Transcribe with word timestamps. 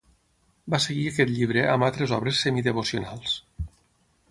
Va 0.73 0.79
seguir 0.85 1.03
aquest 1.09 1.33
llibre 1.35 1.67
amb 1.75 1.87
altres 1.89 2.15
obres 2.19 2.41
semidevocionals. 2.47 3.37